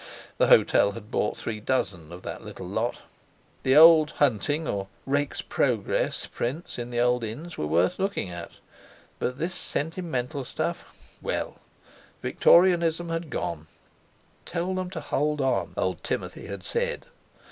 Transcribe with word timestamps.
The 0.39 0.47
hotel 0.47 0.93
had 0.93 1.11
bought 1.11 1.37
three 1.37 1.59
dozen 1.59 2.11
of 2.11 2.23
that 2.23 2.43
little 2.43 2.65
lot! 2.67 3.01
The 3.61 3.75
old 3.75 4.13
hunting 4.13 4.67
or 4.67 4.87
"Rake's 5.05 5.43
Progress" 5.43 6.25
prints 6.25 6.79
in 6.79 6.89
the 6.89 6.99
old 6.99 7.23
inns 7.23 7.55
were 7.55 7.67
worth 7.67 7.99
looking 7.99 8.27
at—but 8.31 9.37
this 9.37 9.53
sentimental 9.53 10.43
stuff—well, 10.43 11.59
Victorianism 12.23 13.09
had 13.09 13.29
gone! 13.29 13.67
"Tell 14.43 14.73
them 14.73 14.89
to 14.89 15.01
hold 15.01 15.39
on!" 15.39 15.75
old 15.77 16.03
Timothy 16.03 16.47
had 16.47 16.63
said. 16.63 17.05